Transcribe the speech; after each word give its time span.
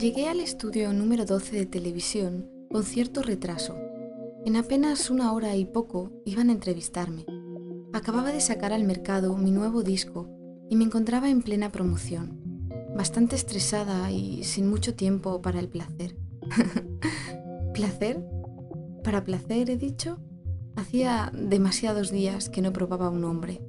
Llegué 0.00 0.30
al 0.30 0.40
estudio 0.40 0.94
número 0.94 1.26
12 1.26 1.54
de 1.54 1.66
televisión 1.66 2.48
con 2.70 2.84
cierto 2.84 3.20
retraso. 3.20 3.76
En 4.46 4.56
apenas 4.56 5.10
una 5.10 5.34
hora 5.34 5.56
y 5.56 5.66
poco 5.66 6.10
iban 6.24 6.48
a 6.48 6.52
entrevistarme. 6.52 7.26
Acababa 7.92 8.32
de 8.32 8.40
sacar 8.40 8.72
al 8.72 8.84
mercado 8.84 9.36
mi 9.36 9.50
nuevo 9.50 9.82
disco 9.82 10.26
y 10.70 10.76
me 10.76 10.84
encontraba 10.84 11.28
en 11.28 11.42
plena 11.42 11.70
promoción, 11.70 12.40
bastante 12.96 13.36
estresada 13.36 14.10
y 14.10 14.42
sin 14.44 14.70
mucho 14.70 14.94
tiempo 14.94 15.42
para 15.42 15.60
el 15.60 15.68
placer. 15.68 16.16
¿Placer? 17.74 18.24
¿Para 19.04 19.22
placer 19.22 19.68
he 19.68 19.76
dicho? 19.76 20.16
Hacía 20.76 21.30
demasiados 21.34 22.10
días 22.10 22.48
que 22.48 22.62
no 22.62 22.72
probaba 22.72 23.10
un 23.10 23.24
hombre. 23.24 23.60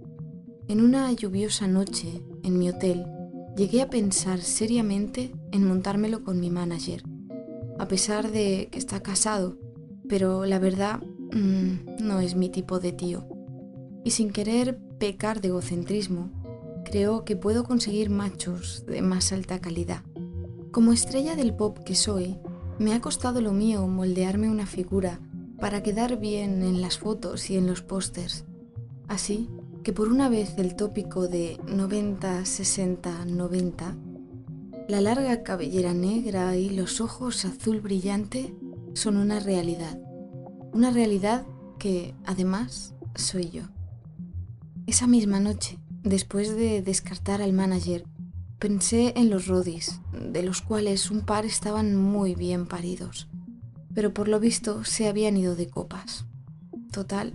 En 0.70 0.80
una 0.80 1.12
lluviosa 1.12 1.68
noche, 1.68 2.24
en 2.42 2.58
mi 2.58 2.70
hotel, 2.70 3.06
llegué 3.56 3.82
a 3.82 3.90
pensar 3.90 4.42
seriamente 4.42 5.32
en 5.52 5.68
montármelo 5.68 6.24
con 6.24 6.40
mi 6.40 6.50
manager, 6.50 7.04
a 7.80 7.88
pesar 7.88 8.32
de 8.32 8.70
que 8.72 8.80
está 8.80 9.02
casado, 9.02 9.58
pero 10.08 10.46
la 10.46 10.60
verdad 10.60 11.02
mmm, 11.34 12.04
no 12.06 12.20
es 12.20 12.36
mi 12.36 12.50
tipo 12.50 12.80
de 12.80 12.92
tío. 12.92 13.28
Y 14.04 14.12
sin 14.12 14.32
querer 14.32 14.80
pecar 14.98 15.42
de 15.42 15.50
egocentrismo, 15.50 16.32
creo 16.86 17.24
que 17.24 17.36
puedo 17.36 17.64
conseguir 17.64 18.10
machos 18.10 18.86
de 18.88 19.02
más 19.02 19.32
alta 19.32 19.60
calidad. 19.60 20.04
Como 20.72 20.94
estrella 20.94 21.36
del 21.36 21.54
pop 21.54 21.78
que 21.80 21.96
soy, 21.96 22.38
me 22.80 22.94
ha 22.94 23.02
costado 23.02 23.42
lo 23.42 23.52
mío 23.52 23.86
moldearme 23.88 24.50
una 24.50 24.66
figura 24.66 25.20
para 25.60 25.84
quedar 25.84 26.20
bien 26.20 26.64
en 26.64 26.82
las 26.82 26.98
fotos 26.98 27.50
y 27.50 27.58
en 27.58 27.68
los 27.68 27.82
pósters. 27.82 28.46
Así 29.08 29.50
que 29.84 29.94
por 29.94 30.10
una 30.10 30.30
vez 30.30 30.58
el 30.58 30.76
tópico 30.76 31.28
de 31.28 31.60
90, 31.68 32.46
60, 32.46 33.26
90, 33.26 33.96
la 34.88 35.02
larga 35.02 35.44
cabellera 35.44 35.94
negra 35.94 36.56
y 36.56 36.70
los 36.70 37.02
ojos 37.02 37.46
azul 37.46 37.82
brillante 37.82 38.54
son 38.94 39.18
una 39.18 39.40
realidad. 39.40 39.98
Una 40.74 40.92
realidad 40.92 41.46
que, 41.80 42.14
además, 42.26 42.94
soy 43.16 43.50
yo. 43.50 43.64
Esa 44.86 45.08
misma 45.08 45.40
noche, 45.40 45.80
después 46.04 46.56
de 46.56 46.82
descartar 46.82 47.42
al 47.42 47.54
manager, 47.54 48.06
pensé 48.60 49.14
en 49.16 49.30
los 49.30 49.48
rodis, 49.48 50.00
de 50.14 50.44
los 50.44 50.62
cuales 50.62 51.10
un 51.10 51.22
par 51.22 51.46
estaban 51.46 51.96
muy 51.96 52.36
bien 52.36 52.68
paridos, 52.68 53.28
pero 53.94 54.14
por 54.14 54.28
lo 54.28 54.40
visto 54.40 54.84
se 54.84 55.08
habían 55.08 55.38
ido 55.38 55.56
de 55.56 55.70
copas. 55.70 56.26
Total, 56.92 57.34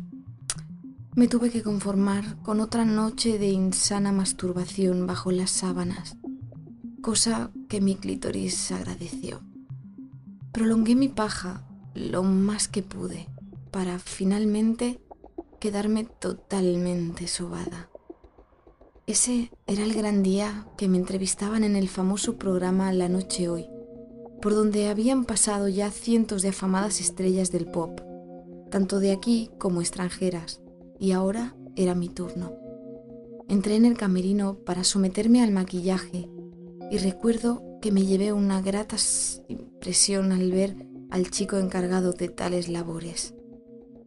me 1.17 1.28
tuve 1.28 1.50
que 1.50 1.62
conformar 1.62 2.36
con 2.42 2.61
otra 2.61 2.84
noche 2.84 3.39
de 3.39 3.47
insana 3.47 4.12
masturbación 4.12 5.06
bajo 5.06 5.33
las 5.33 5.50
sábanas, 5.50 6.19
cosa 7.00 7.50
que 7.70 7.81
mi 7.81 7.97
clítoris 7.97 8.70
agradeció. 8.70 9.41
Prolongué 10.53 10.95
mi 10.95 11.08
paja 11.08 11.67
lo 11.95 12.23
más 12.23 12.69
que 12.69 12.83
pude 12.83 13.31
para 13.70 13.98
finalmente 13.98 15.00
quedarme 15.58 16.05
totalmente 16.05 17.28
sobada. 17.28 17.89
Ese 19.06 19.51
era 19.67 19.84
el 19.84 19.95
gran 19.95 20.23
día 20.23 20.67
que 20.77 20.86
me 20.86 20.98
entrevistaban 20.98 21.64
en 21.64 21.77
el 21.77 21.89
famoso 21.89 22.36
programa 22.36 22.92
La 22.92 23.08
Noche 23.08 23.48
Hoy, 23.48 23.64
por 24.42 24.55
donde 24.55 24.91
habían 24.91 25.25
pasado 25.25 25.69
ya 25.69 25.91
cientos 25.91 26.42
de 26.42 26.51
afamadas 26.51 27.01
estrellas 27.01 27.51
del 27.51 27.70
pop, 27.70 28.03
tanto 28.70 29.01
de 29.01 29.12
aquí 29.12 29.48
como 29.56 29.80
extranjeras 29.80 30.61
y 30.98 31.12
ahora 31.12 31.56
era 31.77 31.94
mi 31.94 32.08
turno. 32.08 32.52
Entré 33.48 33.77
en 33.77 33.84
el 33.84 33.97
camerino 33.97 34.58
para 34.58 34.84
someterme 34.84 35.42
al 35.42 35.52
maquillaje 35.52 36.28
y 36.91 36.98
recuerdo 36.98 37.62
que 37.80 37.92
me 37.92 38.05
llevé 38.05 38.33
una 38.33 38.61
grata 38.61 38.97
impresión 39.48 40.33
al 40.33 40.51
ver 40.51 40.77
al 41.11 41.30
chico 41.30 41.57
encargado 41.57 42.12
de 42.12 42.29
tales 42.29 42.68
labores. 42.68 43.34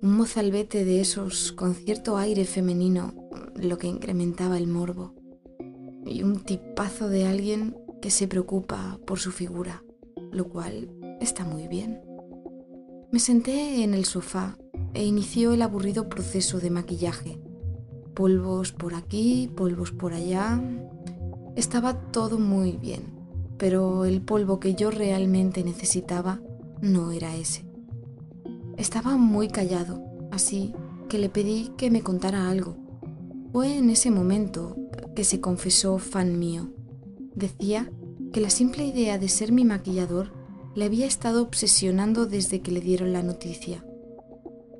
Un 0.01 0.15
mozalbete 0.15 0.85
de 0.85 1.01
esos 1.01 1.51
con 1.51 1.75
cierto 1.75 2.17
aire 2.17 2.45
femenino, 2.45 3.13
lo 3.55 3.77
que 3.77 3.87
incrementaba 3.87 4.57
el 4.57 4.67
morbo. 4.67 5.13
Y 6.05 6.23
un 6.23 6.39
tipazo 6.39 7.09
de 7.09 7.25
alguien 7.25 7.77
que 8.01 8.09
se 8.09 8.27
preocupa 8.27 8.99
por 9.05 9.19
su 9.19 9.31
figura, 9.31 9.83
lo 10.31 10.47
cual 10.49 10.89
está 11.19 11.43
muy 11.43 11.67
bien. 11.67 12.01
Me 13.11 13.19
senté 13.19 13.83
en 13.83 13.93
el 13.93 14.05
sofá 14.05 14.57
e 14.93 15.05
inició 15.05 15.53
el 15.53 15.61
aburrido 15.61 16.09
proceso 16.09 16.59
de 16.59 16.69
maquillaje. 16.69 17.39
Polvos 18.13 18.71
por 18.71 18.95
aquí, 18.95 19.51
polvos 19.55 19.91
por 19.91 20.13
allá. 20.13 20.61
Estaba 21.55 22.11
todo 22.11 22.39
muy 22.39 22.73
bien, 22.73 23.03
pero 23.57 24.05
el 24.05 24.21
polvo 24.21 24.59
que 24.59 24.75
yo 24.75 24.91
realmente 24.91 25.63
necesitaba 25.63 26.41
no 26.81 27.11
era 27.11 27.35
ese. 27.35 27.65
Estaba 28.77 29.17
muy 29.17 29.49
callado, 29.49 30.03
así 30.31 30.73
que 31.09 31.17
le 31.17 31.29
pedí 31.29 31.71
que 31.77 31.91
me 31.91 32.01
contara 32.01 32.49
algo. 32.49 32.77
Fue 33.51 33.77
en 33.77 33.89
ese 33.89 34.11
momento 34.11 34.75
que 35.15 35.23
se 35.23 35.41
confesó 35.41 35.97
fan 35.97 36.39
mío. 36.39 36.69
Decía 37.35 37.91
que 38.31 38.41
la 38.41 38.49
simple 38.49 38.85
idea 38.85 39.17
de 39.17 39.27
ser 39.27 39.51
mi 39.51 39.65
maquillador 39.65 40.31
le 40.75 40.85
había 40.85 41.07
estado 41.07 41.41
obsesionando 41.41 42.25
desde 42.25 42.61
que 42.61 42.71
le 42.71 42.79
dieron 42.79 43.11
la 43.11 43.23
noticia. 43.23 43.83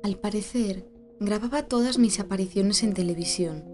Al 0.02 0.16
parecer, 0.18 0.88
grababa 1.20 1.64
todas 1.64 1.98
mis 1.98 2.20
apariciones 2.20 2.82
en 2.82 2.94
televisión 2.94 3.64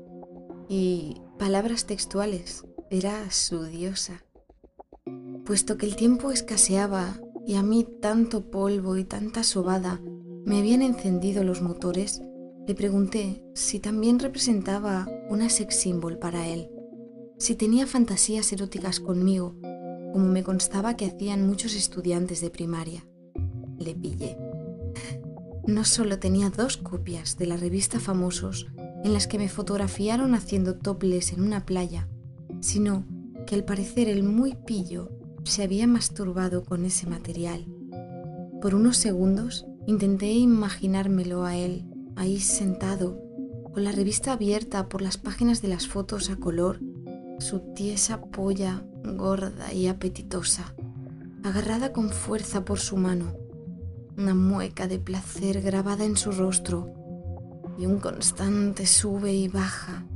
y 0.68 1.20
palabras 1.38 1.86
textuales, 1.86 2.64
era 2.90 3.30
su 3.30 3.64
diosa. 3.64 4.24
Puesto 5.44 5.76
que 5.76 5.86
el 5.86 5.94
tiempo 5.94 6.32
escaseaba 6.32 7.20
y 7.46 7.54
a 7.54 7.62
mí 7.62 7.86
tanto 8.00 8.50
polvo 8.50 8.96
y 8.96 9.04
tanta 9.04 9.44
sobada 9.44 10.00
me 10.44 10.58
habían 10.58 10.82
encendido 10.82 11.44
los 11.44 11.62
motores, 11.62 12.20
le 12.66 12.74
pregunté 12.74 13.44
si 13.54 13.78
también 13.78 14.18
representaba 14.18 15.06
una 15.30 15.48
sex 15.48 15.76
symbol 15.76 16.18
para 16.18 16.48
él, 16.48 16.68
si 17.38 17.54
tenía 17.54 17.86
fantasías 17.86 18.52
eróticas 18.52 18.98
conmigo, 18.98 19.54
como 20.12 20.26
me 20.26 20.42
constaba 20.42 20.96
que 20.96 21.06
hacían 21.06 21.46
muchos 21.46 21.76
estudiantes 21.76 22.40
de 22.40 22.50
primaria. 22.50 23.06
Le 23.78 23.94
pillé 23.94 24.36
no 25.66 25.84
solo 25.84 26.18
tenía 26.18 26.50
dos 26.50 26.76
copias 26.76 27.36
de 27.38 27.46
la 27.46 27.56
revista 27.56 27.98
Famosos 27.98 28.68
en 29.04 29.12
las 29.12 29.26
que 29.26 29.38
me 29.38 29.48
fotografiaron 29.48 30.34
haciendo 30.34 30.76
toples 30.76 31.32
en 31.32 31.42
una 31.42 31.66
playa, 31.66 32.08
sino 32.60 33.04
que 33.46 33.54
al 33.54 33.64
parecer 33.64 34.08
el 34.08 34.22
muy 34.22 34.54
pillo 34.54 35.10
se 35.44 35.62
había 35.62 35.86
masturbado 35.86 36.64
con 36.64 36.84
ese 36.84 37.06
material. 37.06 37.66
Por 38.60 38.74
unos 38.74 38.96
segundos 38.96 39.66
intenté 39.86 40.32
imaginármelo 40.32 41.44
a 41.44 41.56
él, 41.56 41.84
ahí 42.16 42.40
sentado, 42.40 43.20
con 43.72 43.84
la 43.84 43.92
revista 43.92 44.32
abierta 44.32 44.88
por 44.88 45.02
las 45.02 45.18
páginas 45.18 45.62
de 45.62 45.68
las 45.68 45.86
fotos 45.86 46.30
a 46.30 46.36
color, 46.36 46.80
su 47.38 47.60
tiesa 47.74 48.22
polla 48.22 48.84
gorda 49.04 49.72
y 49.72 49.88
apetitosa, 49.88 50.74
agarrada 51.42 51.92
con 51.92 52.10
fuerza 52.10 52.64
por 52.64 52.78
su 52.78 52.96
mano 52.96 53.45
una 54.18 54.34
mueca 54.34 54.88
de 54.88 54.98
placer 54.98 55.60
grabada 55.60 56.04
en 56.04 56.16
su 56.16 56.32
rostro 56.32 56.92
y 57.78 57.84
un 57.84 57.98
constante 57.98 58.86
sube 58.86 59.34
y 59.34 59.48
baja. 59.48 60.06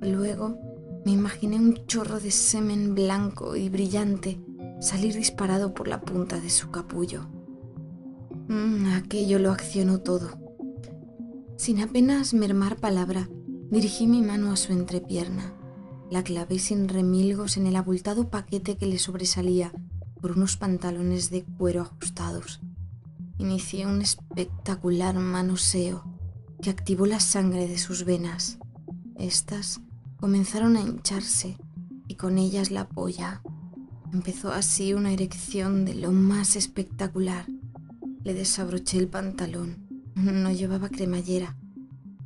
Luego 0.00 0.58
me 1.06 1.12
imaginé 1.12 1.56
un 1.56 1.86
chorro 1.86 2.20
de 2.20 2.30
semen 2.30 2.94
blanco 2.94 3.56
y 3.56 3.70
brillante 3.70 4.40
salir 4.80 5.14
disparado 5.14 5.72
por 5.72 5.88
la 5.88 6.02
punta 6.02 6.38
de 6.38 6.50
su 6.50 6.70
capullo. 6.70 7.28
Mm, 8.48 8.92
aquello 8.92 9.38
lo 9.38 9.52
accionó 9.52 10.00
todo. 10.00 10.38
Sin 11.56 11.80
apenas 11.80 12.34
mermar 12.34 12.76
palabra, 12.76 13.28
dirigí 13.70 14.06
mi 14.06 14.20
mano 14.20 14.52
a 14.52 14.56
su 14.56 14.72
entrepierna. 14.72 15.54
La 16.10 16.22
clavé 16.24 16.58
sin 16.58 16.88
remilgos 16.88 17.56
en 17.56 17.66
el 17.66 17.76
abultado 17.76 18.28
paquete 18.28 18.76
que 18.76 18.86
le 18.86 18.98
sobresalía 18.98 19.72
por 20.20 20.32
unos 20.32 20.56
pantalones 20.56 21.30
de 21.30 21.44
cuero 21.44 21.82
ajustados 21.82 22.60
inicié 23.40 23.86
un 23.86 24.02
espectacular 24.02 25.18
manoseo 25.18 26.04
que 26.60 26.70
activó 26.70 27.06
la 27.06 27.20
sangre 27.20 27.66
de 27.66 27.78
sus 27.78 28.04
venas. 28.04 28.58
Estas 29.16 29.80
comenzaron 30.18 30.76
a 30.76 30.82
hincharse 30.82 31.56
y 32.06 32.16
con 32.16 32.36
ellas 32.36 32.70
la 32.70 32.88
polla. 32.88 33.42
Empezó 34.12 34.52
así 34.52 34.92
una 34.92 35.12
erección 35.12 35.84
de 35.86 35.94
lo 35.94 36.12
más 36.12 36.54
espectacular. 36.54 37.46
Le 38.22 38.34
desabroché 38.34 38.98
el 38.98 39.08
pantalón. 39.08 39.88
No 40.14 40.52
llevaba 40.52 40.90
cremallera 40.90 41.56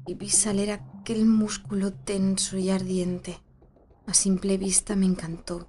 y 0.06 0.14
vi 0.14 0.31
salir 0.31 0.72
aquel 0.72 1.26
músculo 1.26 1.93
tenso 1.93 2.56
y 2.56 2.70
ardiente. 2.70 3.38
A 4.06 4.14
simple 4.14 4.58
vista 4.58 4.96
me 4.96 5.06
encantó. 5.06 5.69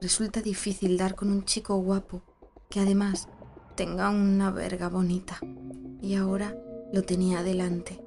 Resulta 0.00 0.40
difícil 0.40 0.96
dar 0.96 1.14
con 1.14 1.30
un 1.30 1.44
chico 1.44 1.76
guapo 1.76 2.22
que 2.70 2.80
además 2.80 3.28
tenga 3.74 4.10
una 4.10 4.50
verga 4.50 4.88
bonita. 4.88 5.38
Y 6.00 6.14
ahora 6.14 6.56
lo 6.92 7.02
tenía 7.02 7.42
delante. 7.42 8.00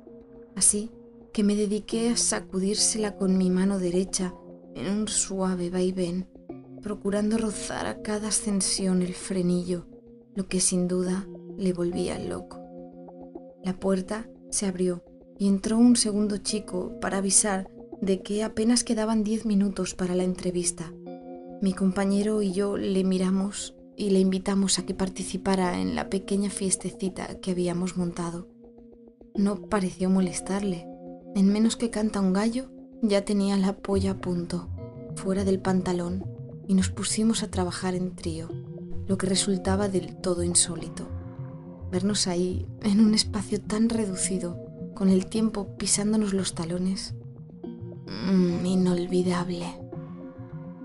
Así 0.56 0.92
que 1.31 1.44
me 1.44 1.56
dediqué 1.56 2.10
a 2.10 2.18
sacudírsela 2.18 3.15
con 3.15 3.38
mi 3.38 3.50
mano 3.50 3.80
derecha 3.80 4.33
en 4.75 4.88
un 4.89 5.07
suave 5.07 5.69
vaivén, 5.69 6.27
procurando 6.81 7.38
rozar 7.38 7.88
a 7.88 8.01
cada 8.01 8.27
ascensión 8.27 9.01
el 9.01 9.13
frenillo, 9.13 9.88
lo 10.36 10.48
que 10.48 10.60
sin 10.60 10.88
duda 10.88 11.27
le 11.57 11.74
volvía 11.74 12.19
loco. 12.19 12.59
La 13.63 13.80
puerta 13.80 14.30
se 14.50 14.68
abrió 14.68 15.04
y 15.38 15.48
entró 15.48 15.77
un 15.77 15.95
segundo 15.95 16.38
chico 16.38 17.00
para 17.00 17.18
avisar 17.18 17.69
de 18.01 18.21
que 18.21 18.44
apenas 18.44 18.83
quedaban 18.83 19.24
diez 19.24 19.45
minutos 19.45 19.95
para 19.95 20.16
la 20.16 20.24
entrevista. 20.24 20.94
Mi 21.62 21.74
compañero 21.74 22.42
y 22.42 22.51
yo 22.51 22.77
le 22.77 23.04
miramos 23.04 23.75
y 23.95 24.10
le 24.10 24.19
invitamos 24.19 24.80
a 24.80 24.86
que 24.86 24.94
participara 24.94 25.80
en 25.80 25.95
la 25.95 26.10
pequeña 26.10 26.50
fiestecita 26.50 27.40
que 27.40 27.51
habíamos 27.51 27.98
montado. 27.98 28.48
No 29.36 29.62
pareció 29.69 30.10
molestarle. 30.10 30.88
En 31.36 31.51
menos 31.51 31.75
que 31.75 31.90
canta 31.90 32.22
un 32.22 32.34
gallo, 32.34 32.69
ya 33.01 33.25
tenía 33.25 33.57
la 33.57 33.74
polla 33.74 34.12
a 34.12 34.18
punto, 34.18 34.69
fuera 35.16 35.44
del 35.44 35.60
pantalón, 35.60 36.25
y 36.68 36.75
nos 36.75 36.90
pusimos 36.90 37.44
a 37.44 37.50
trabajar 37.50 37.95
en 37.95 38.16
trío, 38.16 38.50
lo 39.07 39.18
que 39.18 39.28
resultaba 39.28 39.90
del 39.90 40.16
todo 40.18 40.44
insólito. 40.44 41.07
Vernos 41.92 42.28
ahí, 42.28 42.66
en 42.81 43.00
un 43.00 43.13
espacio 43.13 43.62
tan 43.62 43.90
reducido, 43.90 44.60
con 44.94 45.10
el 45.10 45.25
tiempo 45.25 45.75
pisándonos 45.78 46.34
los 46.34 46.54
talones. 46.54 47.16
Mm, 48.07 48.66
inolvidable. 48.66 49.66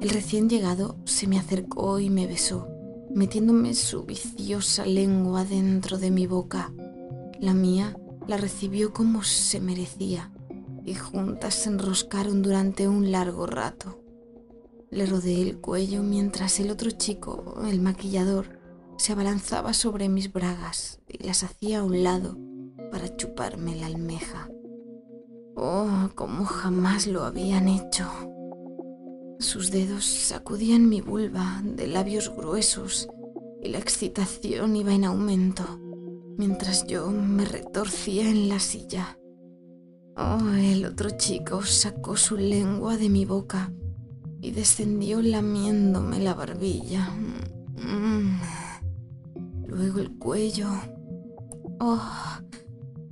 El 0.00 0.10
recién 0.10 0.48
llegado 0.48 0.96
se 1.04 1.26
me 1.26 1.38
acercó 1.38 1.98
y 1.98 2.08
me 2.08 2.26
besó, 2.26 2.68
metiéndome 3.18 3.74
su 3.74 4.04
viciosa 4.04 4.86
lengua 4.86 5.44
dentro 5.44 5.98
de 5.98 6.12
mi 6.12 6.28
boca. 6.28 6.72
La 7.40 7.52
mía 7.52 7.98
la 8.28 8.36
recibió 8.36 8.92
como 8.92 9.24
se 9.24 9.60
merecía 9.60 10.30
y 10.84 10.94
juntas 10.94 11.54
se 11.54 11.68
enroscaron 11.68 12.42
durante 12.42 12.86
un 12.86 13.10
largo 13.10 13.46
rato. 13.46 14.00
Le 14.92 15.04
rodeé 15.04 15.42
el 15.42 15.58
cuello 15.58 16.04
mientras 16.04 16.60
el 16.60 16.70
otro 16.70 16.92
chico, 16.92 17.60
el 17.68 17.80
maquillador, 17.80 18.60
se 18.98 19.14
abalanzaba 19.14 19.74
sobre 19.74 20.08
mis 20.08 20.32
bragas 20.32 21.00
y 21.08 21.26
las 21.26 21.42
hacía 21.42 21.80
a 21.80 21.82
un 21.82 22.04
lado 22.04 22.38
para 22.92 23.16
chuparme 23.16 23.74
la 23.74 23.86
almeja. 23.86 24.48
Oh, 25.56 26.08
como 26.14 26.44
jamás 26.44 27.08
lo 27.08 27.24
habían 27.24 27.66
hecho. 27.66 28.08
Sus 29.38 29.70
dedos 29.70 30.04
sacudían 30.04 30.88
mi 30.88 31.00
vulva 31.00 31.62
de 31.64 31.86
labios 31.86 32.34
gruesos 32.34 33.08
y 33.62 33.68
la 33.68 33.78
excitación 33.78 34.74
iba 34.74 34.92
en 34.92 35.04
aumento 35.04 35.78
mientras 36.36 36.86
yo 36.86 37.10
me 37.10 37.44
retorcía 37.44 38.28
en 38.28 38.48
la 38.48 38.58
silla. 38.58 39.16
Oh, 40.16 40.40
el 40.56 40.84
otro 40.86 41.10
chico 41.10 41.62
sacó 41.62 42.16
su 42.16 42.36
lengua 42.36 42.96
de 42.96 43.08
mi 43.08 43.24
boca 43.24 43.72
y 44.40 44.50
descendió 44.50 45.22
lamiéndome 45.22 46.18
la 46.18 46.34
barbilla. 46.34 47.08
Luego 49.66 50.00
el 50.00 50.18
cuello. 50.18 50.68
Oh, 51.78 52.02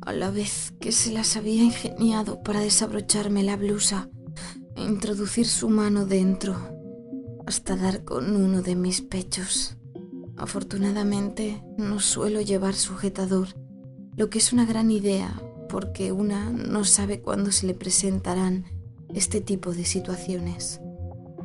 a 0.01 0.13
la 0.13 0.31
vez 0.31 0.73
que 0.81 0.91
se 0.91 1.13
las 1.13 1.37
había 1.37 1.63
ingeniado 1.63 2.43
para 2.43 2.61
desabrocharme 2.61 3.45
la 3.45 3.57
blusa 3.57 4.09
introducir 4.77 5.47
su 5.47 5.69
mano 5.69 6.07
dentro 6.07 6.57
hasta 7.47 7.77
dar 7.77 8.05
con 8.05 8.37
uno 8.37 8.63
de 8.63 8.75
mis 8.75 9.01
pechos. 9.01 9.77
Afortunadamente 10.37 11.63
no 11.79 12.01
suelo 12.01 12.41
llevar 12.41 12.75
sujetador, 12.75 13.49
lo 14.17 14.29
que 14.31 14.39
es 14.39 14.53
una 14.53 14.65
gran 14.65 14.91
idea 14.91 15.41
porque 15.69 16.13
una 16.13 16.51
no 16.51 16.85
sabe 16.85 17.21
cuándo 17.21 17.53
se 17.53 17.67
le 17.67 17.75
presentarán 17.75 18.65
este 19.15 19.41
tipo 19.41 19.73
de 19.73 19.85
situaciones. 19.85 20.81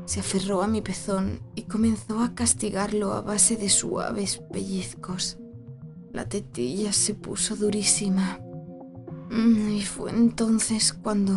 Se 0.05 0.19
aferró 0.19 0.61
a 0.61 0.67
mi 0.67 0.81
pezón 0.81 1.41
y 1.55 1.63
comenzó 1.63 2.19
a 2.19 2.33
castigarlo 2.33 3.13
a 3.13 3.21
base 3.21 3.55
de 3.55 3.69
suaves 3.69 4.41
pellizcos. 4.51 5.37
La 6.11 6.27
tetilla 6.27 6.91
se 6.91 7.13
puso 7.13 7.55
durísima. 7.55 8.39
Mm, 9.29 9.69
y 9.71 9.81
fue 9.81 10.11
entonces 10.11 10.91
cuando, 10.91 11.33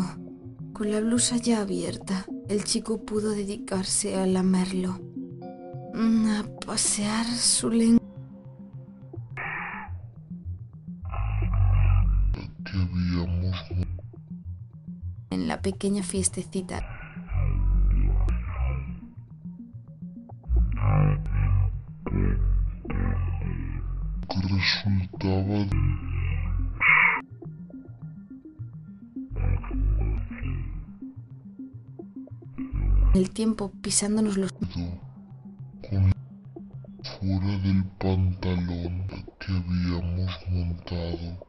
con 0.75 0.91
la 0.91 1.01
blusa 1.01 1.37
ya 1.37 1.61
abierta, 1.61 2.27
el 2.49 2.65
chico 2.65 3.01
pudo 3.07 3.31
dedicarse 3.31 4.17
a 4.17 4.27
lamerlo, 4.27 4.99
mm, 5.95 6.27
a 6.27 6.45
pasear 6.67 7.25
su 7.27 7.71
lengua. 7.71 8.03
En 15.31 15.47
la 15.47 15.63
pequeña 15.63 16.03
fiestecita 16.03 16.94
el 33.15 33.31
tiempo 33.31 33.71
pisándonos 33.81 34.37
los 34.37 34.53
con 34.53 34.69
fuera 37.21 37.59
del 37.59 37.85
pantalón 37.99 39.07
que 39.39 39.53
habíamos 39.53 40.33
montado 40.51 41.47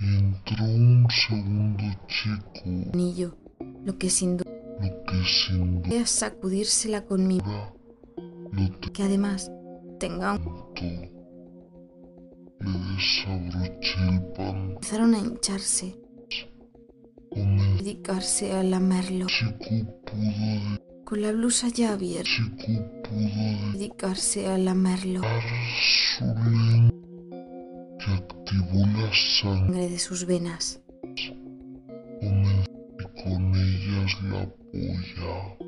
entró 0.00 0.64
un 0.64 1.06
segundo 1.10 1.84
chico. 2.06 2.62
anillo, 2.94 3.36
lo 3.84 3.98
que 3.98 4.08
sin 4.08 4.38
duda 4.38 4.50
lo 4.80 5.04
que 5.04 5.24
sin 5.24 5.82
duda 5.82 6.06
sacudírsela 6.06 7.04
conmigo, 7.04 7.76
lo 8.52 8.92
que 8.92 9.02
además 9.02 9.50
tenga 10.00 10.34
un... 10.34 10.64
Le 12.60 12.70
desabroché 12.70 14.08
el 14.08 14.22
pan, 14.32 14.70
empezaron 14.70 15.14
a 15.14 15.18
hincharse, 15.18 15.98
dedicarse 17.78 18.52
a 18.52 18.62
lamerlo, 18.62 19.26
chico 19.26 19.86
pudo 20.06 20.93
con 21.04 21.22
la 21.22 21.32
blusa 21.32 21.68
ya 21.68 21.92
abierta, 21.92 22.28
chico 22.28 22.82
pudo 23.02 23.72
dedicarse 23.72 24.46
a 24.46 24.58
lamerlo, 24.58 25.22
su 26.18 26.24
que 27.98 28.10
activó 28.10 28.86
la 28.86 29.10
sangre 29.40 29.88
de 29.88 29.98
sus 29.98 30.26
venas, 30.26 30.80
comenzó 31.00 31.32
y 32.20 33.22
con 33.22 33.54
ellas 33.54 34.22
la 34.24 34.46
polla 34.46 35.64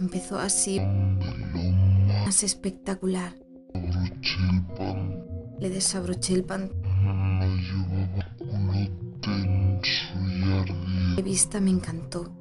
empezó 0.00 0.38
así. 0.38 0.80
Más 0.80 2.42
espectacular. 2.42 3.34
el 3.74 4.62
pan. 4.76 5.24
Le 5.60 5.68
desabroché 5.68 6.34
el 6.34 6.44
pantalón, 6.44 7.40
lo 7.40 7.46
llevaba 7.56 8.36
culo 8.38 8.88
tenso 9.20 10.14
y 10.26 10.42
ardiente 10.52 11.22
vista 11.22 11.60
me 11.60 11.70
encantó. 11.70 12.32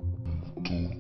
que 0.63 0.98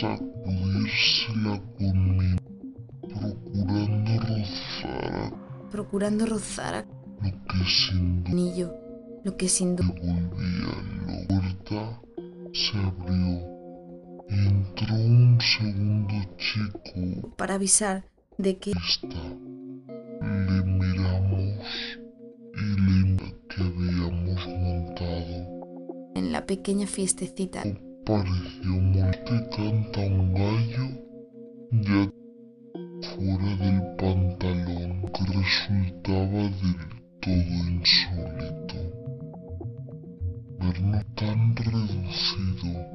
sacudírsela 0.00 1.60
conmigo 1.76 2.44
procurando 3.14 4.12
rozar 4.20 5.32
procurando 5.70 6.26
rozar 6.26 6.86
lo 7.22 7.30
que 7.48 7.64
sin 7.64 8.24
anillo, 8.26 8.74
lo 9.24 9.36
que 9.36 9.48
sin 9.48 9.76
duda 9.76 9.90
volvía 9.90 10.74
la 11.06 11.26
puerta 11.26 12.00
se 12.52 12.78
abrió 12.78 13.54
y 14.28 14.46
entró 14.46 14.94
un 14.94 15.38
segundo 15.40 16.14
chico 16.36 17.34
para 17.36 17.54
avisar 17.54 18.04
de 18.38 18.56
que 18.58 18.70
Esta. 18.70 19.22
Le 20.20 20.62
miramos 20.64 21.98
y 22.54 22.66
le 22.80 23.34
que 23.48 23.62
habíamos 23.62 24.46
montado 24.46 25.36
en 26.14 26.32
la 26.32 26.46
pequeña 26.46 26.86
fiestecita 26.86 27.64
pareció 28.04 28.70
muy 28.70 29.00
que 29.24 29.48
canta 29.56 30.00
un 30.00 30.34
gallo 30.34 31.04
ya 31.70 32.12
fuera 33.14 33.56
del 33.56 33.96
pantalón 33.96 35.02
que 35.12 35.24
resultaba 35.32 36.42
del 36.42 36.76
todo 37.20 37.54
insólito. 37.70 38.74
Vernos 40.58 41.04
tan 41.14 41.56
reducido 41.56 42.94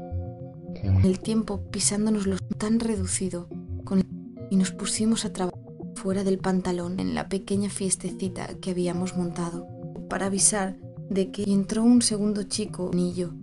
con 0.82 1.06
el 1.06 1.20
tiempo 1.20 1.62
pisándonos 1.72 2.28
los 2.28 2.40
tan 2.58 2.80
reducido 2.80 3.48
con 3.84 4.02
y 4.50 4.56
nos 4.56 4.72
pusimos 4.72 5.26
a 5.26 5.34
trabajar 5.34 5.60
fuera 5.96 6.24
del 6.24 6.38
pantalón 6.38 7.00
en 7.00 7.16
la 7.16 7.28
pequeña 7.28 7.70
fiestecita 7.70 8.48
que 8.62 8.72
habíamos 8.72 9.18
montado 9.18 9.68
para 10.10 10.28
avisar 10.28 10.78
de 11.10 11.32
que 11.32 11.44
entró 11.44 11.84
un 11.84 12.02
segundo 12.02 12.44
chico 12.44 12.90
anillo, 12.94 13.34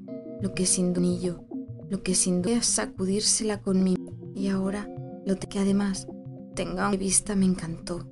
lo 0.40 0.54
que 0.54 0.66
sin 0.66 0.96
anillo, 0.96 1.45
lo 1.90 2.02
que 2.02 2.14
sin 2.14 2.42
duda 2.42 2.56
es 2.56 2.66
sacudírsela 2.66 3.60
conmigo 3.60 4.12
y 4.34 4.48
ahora 4.48 4.88
lo 5.24 5.36
que 5.36 5.58
además 5.58 6.06
tenga 6.54 6.88
una 6.88 6.96
vista 6.96 7.34
me 7.36 7.46
encantó. 7.46 8.06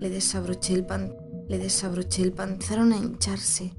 Le 0.00 0.10
desabroché 0.10 0.74
el 0.74 0.84
pan 0.86 1.14
le 1.48 1.58
desabroché 1.58 2.22
el 2.22 2.32
pantalón 2.32 2.92
a 2.92 2.98
hincharse. 2.98 3.72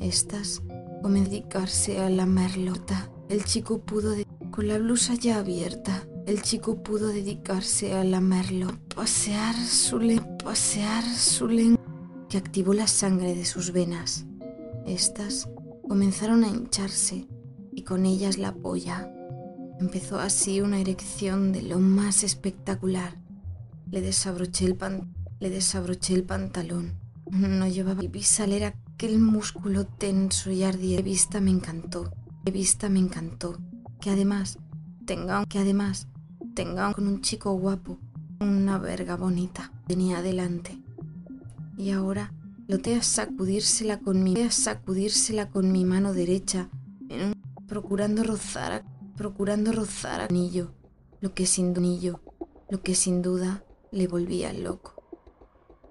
Estas 0.00 0.60
a 1.02 1.08
dedicarse 1.08 1.98
a 2.00 2.10
la 2.10 2.26
merlota. 2.26 3.10
El 3.28 3.44
chico 3.44 3.78
pudo, 3.80 4.10
de- 4.10 4.26
con 4.50 4.66
la 4.68 4.78
blusa 4.78 5.14
ya 5.14 5.38
abierta, 5.38 6.06
el 6.26 6.42
chico 6.42 6.82
pudo 6.82 7.08
dedicarse 7.08 7.94
a 7.94 8.02
lamerlo, 8.04 8.68
pasear 8.94 9.54
su 9.54 9.98
lengua, 10.00 10.36
pasear 10.38 11.04
su 11.04 11.46
lengua, 11.48 11.80
que 12.28 12.38
activó 12.38 12.74
la 12.74 12.86
sangre 12.88 13.34
de 13.34 13.44
sus 13.44 13.72
venas. 13.72 14.26
Estas 14.84 15.48
comenzaron 15.88 16.42
a 16.44 16.48
hincharse 16.48 17.28
y 17.76 17.82
con 17.82 18.06
ellas 18.06 18.38
la 18.38 18.52
polla. 18.54 19.12
Empezó 19.78 20.18
así 20.18 20.60
una 20.62 20.80
erección 20.80 21.52
de 21.52 21.62
lo 21.62 21.78
más 21.78 22.24
espectacular. 22.24 23.14
Le 23.90 24.00
desabroché 24.00 24.64
el, 24.64 24.74
pan- 24.74 25.14
le 25.38 25.50
desabroché 25.50 26.14
el 26.14 26.24
pantalón. 26.24 26.94
No 27.30 27.68
llevaba 27.68 28.02
y 28.02 28.08
vi 28.08 28.22
salir 28.22 28.64
aquel 28.64 29.18
músculo 29.18 29.84
tenso 29.86 30.50
y 30.50 30.62
ardiente. 30.62 31.02
De 31.02 31.08
vista 31.08 31.40
me 31.40 31.50
encantó. 31.50 32.10
De 32.44 32.50
vista 32.50 32.88
me 32.88 32.98
encantó. 32.98 33.58
Que 34.00 34.10
además 34.10 34.58
tenga, 35.04 35.44
que 35.46 35.58
además 35.58 36.08
tenga 36.54 36.92
con 36.94 37.06
un 37.06 37.20
chico 37.20 37.52
guapo, 37.52 37.98
una 38.40 38.78
verga 38.78 39.16
bonita. 39.16 39.70
Tenía 39.86 40.22
delante. 40.22 40.78
Y 41.76 41.90
ahora 41.90 42.32
lo 42.68 42.78
te 42.78 42.94
a 42.96 43.02
sacudírsela 43.02 43.98
con 44.00 44.22
mi, 44.24 44.40
a 44.40 44.50
sacudírsela 44.50 45.50
con 45.50 45.70
mi 45.70 45.84
mano 45.84 46.14
derecha, 46.14 46.70
un- 46.72 46.75
procurando 47.66 48.22
rozar, 48.22 48.84
procurando 49.16 49.72
rozar 49.72 50.20
anillo, 50.20 50.72
lo 51.20 51.34
que 51.34 51.46
sin 51.46 51.76
anillo, 51.76 52.20
lo 52.68 52.82
que 52.82 52.94
sin 52.94 53.22
duda 53.22 53.64
le 53.90 54.06
volvía 54.06 54.52
loco. 54.52 54.94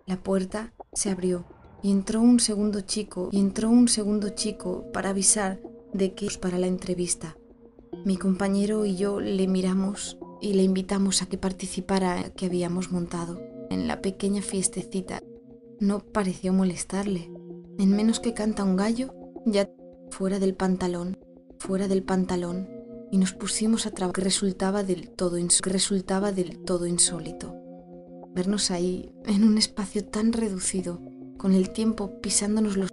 La 0.05 0.21
puerta 0.21 0.73
se 0.93 1.09
abrió 1.09 1.45
y 1.81 1.91
entró 1.91 2.21
un 2.21 2.39
segundo 2.39 2.81
chico 2.81 3.29
y 3.31 3.39
entró 3.39 3.69
un 3.69 3.87
segundo 3.87 4.29
chico 4.29 4.91
para 4.91 5.09
avisar 5.09 5.59
de 5.93 6.13
que 6.13 6.27
para 6.39 6.59
la 6.59 6.67
entrevista. 6.67 7.35
Mi 8.05 8.17
compañero 8.17 8.85
y 8.85 8.95
yo 8.95 9.19
le 9.19 9.47
miramos 9.47 10.17
y 10.41 10.53
le 10.53 10.63
invitamos 10.63 11.21
a 11.21 11.25
que 11.25 11.37
participara 11.37 12.29
que 12.31 12.45
habíamos 12.45 12.91
montado 12.91 13.41
en 13.69 13.87
la 13.87 14.01
pequeña 14.01 14.41
fiestecita. 14.41 15.21
No 15.79 15.99
pareció 15.99 16.53
molestarle. 16.53 17.31
En 17.77 17.95
menos 17.95 18.19
que 18.19 18.33
canta 18.33 18.63
un 18.63 18.75
gallo, 18.75 19.13
ya 19.45 19.69
fuera 20.11 20.39
del 20.39 20.55
pantalón, 20.55 21.17
fuera 21.65 21.87
del 21.87 22.03
pantalón, 22.03 22.69
y 23.11 23.17
nos 23.17 23.33
pusimos 23.33 23.87
a 23.87 23.91
trabajar 23.91 24.15
que 24.15 24.21
resultaba 24.21 24.83
del 24.83 25.09
todo 25.09 25.37
resultaba 25.71 26.31
del 26.31 26.59
todo 26.59 26.85
insólito. 26.85 27.55
Vernos 28.35 28.69
ahí, 28.69 29.11
en 29.25 29.43
un 29.43 29.57
espacio 29.57 30.05
tan 30.05 30.31
reducido, 30.31 31.01
con 31.37 31.53
el 31.53 31.71
tiempo 31.71 32.21
pisándonos 32.21 32.77
los 32.77 32.91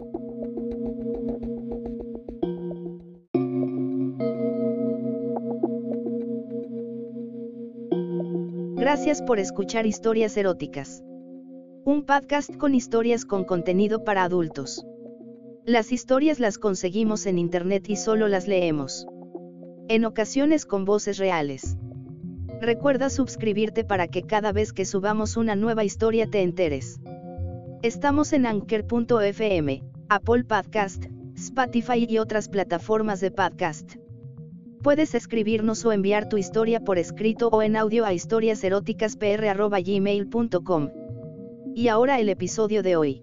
Gracias 8.76 9.22
por 9.22 9.38
escuchar 9.38 9.86
Historias 9.86 10.36
Eróticas. 10.36 11.02
Un 11.84 12.04
podcast 12.06 12.56
con 12.56 12.74
historias 12.74 13.24
con 13.24 13.44
contenido 13.44 14.02
para 14.02 14.24
adultos. 14.24 14.84
Las 15.64 15.92
historias 15.92 16.40
las 16.40 16.58
conseguimos 16.58 17.24
en 17.24 17.38
internet 17.38 17.88
y 17.88 17.94
solo 17.94 18.26
las 18.26 18.48
leemos. 18.48 19.06
En 19.88 20.04
ocasiones 20.04 20.66
con 20.66 20.84
voces 20.84 21.18
reales. 21.18 21.76
Recuerda 22.60 23.10
suscribirte 23.10 23.84
para 23.84 24.08
que 24.08 24.24
cada 24.24 24.50
vez 24.50 24.72
que 24.72 24.84
subamos 24.84 25.36
una 25.36 25.54
nueva 25.54 25.84
historia 25.84 26.26
te 26.26 26.42
enteres. 26.42 26.98
Estamos 27.82 28.32
en 28.32 28.46
anchor.fm, 28.46 29.84
Apple 30.08 30.42
Podcast, 30.42 31.04
Spotify 31.36 32.08
y 32.08 32.18
otras 32.18 32.48
plataformas 32.48 33.20
de 33.20 33.30
podcast. 33.30 33.94
Puedes 34.82 35.14
escribirnos 35.14 35.84
o 35.84 35.92
enviar 35.92 36.28
tu 36.28 36.38
historia 36.38 36.80
por 36.80 36.98
escrito 36.98 37.50
o 37.50 37.62
en 37.62 37.76
audio 37.76 38.04
a 38.04 38.12
historiaseroticaspr.gmail.com. 38.12 40.90
Y 41.76 41.86
ahora 41.86 42.18
el 42.18 42.30
episodio 42.30 42.82
de 42.82 42.96
hoy. 42.96 43.22